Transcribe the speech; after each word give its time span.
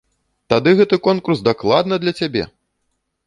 Тады 0.51 0.71
гэты 0.79 0.95
конкурс 1.07 1.43
дакладна 1.49 1.95
для 2.05 2.13
цябе! 2.21 2.43